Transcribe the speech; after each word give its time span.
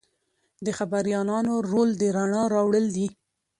د 0.65 0.67
خبریالانو 0.77 1.53
رول 1.71 1.89
د 2.01 2.03
رڼا 2.15 2.43
راوړل 2.55 2.85
دي. 2.95 3.07